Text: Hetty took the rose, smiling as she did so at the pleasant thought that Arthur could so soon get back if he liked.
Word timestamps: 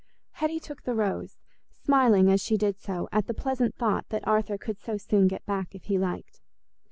Hetty 0.31 0.59
took 0.59 0.81
the 0.81 0.95
rose, 0.95 1.37
smiling 1.69 2.31
as 2.31 2.41
she 2.41 2.57
did 2.57 2.79
so 2.79 3.07
at 3.11 3.27
the 3.27 3.35
pleasant 3.35 3.75
thought 3.75 4.09
that 4.09 4.27
Arthur 4.27 4.57
could 4.57 4.79
so 4.79 4.97
soon 4.97 5.27
get 5.27 5.45
back 5.45 5.75
if 5.75 5.83
he 5.83 5.99
liked. 5.99 6.41